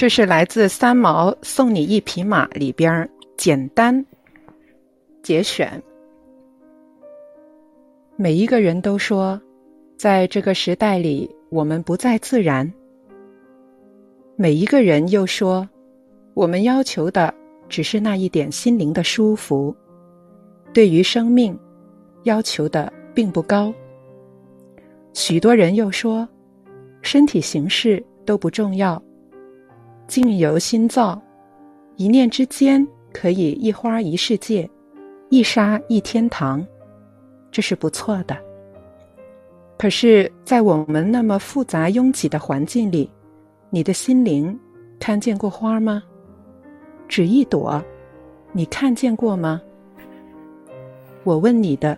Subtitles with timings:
[0.00, 3.06] 这是来自三毛送你一匹马里边
[3.36, 4.02] 简单
[5.22, 5.70] 节选。
[8.16, 9.38] 每一个人都说，
[9.98, 12.72] 在这个时代里，我们不再自然。
[14.36, 15.68] 每一个人又说，
[16.32, 17.34] 我们要求的
[17.68, 19.76] 只是那一点心灵的舒服，
[20.72, 21.54] 对于生命
[22.22, 23.70] 要求的并不高。
[25.12, 26.26] 许多人又说，
[27.02, 28.98] 身体形式都不重要。
[30.10, 31.22] 境由心造，
[31.94, 34.68] 一念之间可以一花一世界，
[35.28, 36.66] 一沙一天堂，
[37.52, 38.36] 这是不错的。
[39.78, 43.08] 可是，在我们那么复杂拥挤的环境里，
[43.70, 44.58] 你的心灵
[44.98, 46.02] 看见过花吗？
[47.06, 47.80] 只一朵，
[48.52, 49.62] 你看见过吗？
[51.22, 51.96] 我问你的，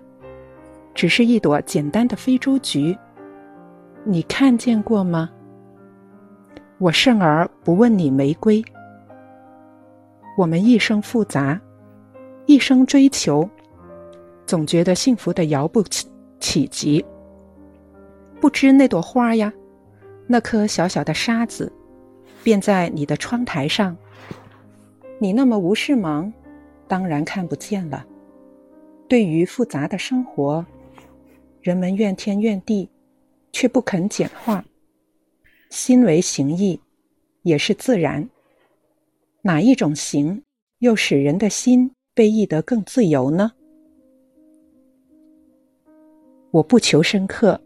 [0.95, 2.95] 只是一朵简单的非洲菊，
[4.05, 5.31] 你看见过吗？
[6.83, 8.61] 我甚而不问你玫瑰。
[10.37, 11.61] 我们一生复杂，
[12.47, 13.49] 一生追求，
[14.45, 16.09] 总觉得幸福的遥不起
[16.41, 17.05] 企及。
[18.41, 19.53] 不知那朵花呀，
[20.27, 21.73] 那颗小小的沙子，
[22.43, 23.97] 便在你的窗台上。
[25.21, 26.33] 你那么无事忙，
[26.89, 28.05] 当然看不见了。
[29.07, 30.67] 对于复杂的生活，
[31.61, 32.91] 人们怨天怨地，
[33.53, 34.65] 却不肯简化。
[35.73, 36.79] 心为形意，
[37.45, 38.29] 也是自然。
[39.41, 40.43] 哪一种形，
[40.81, 43.53] 又使人的心被译得更自由呢？
[46.51, 47.59] 我不求深刻，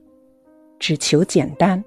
[0.78, 1.84] 只求简单。